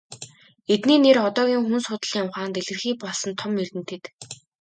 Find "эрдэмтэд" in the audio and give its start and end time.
3.63-4.03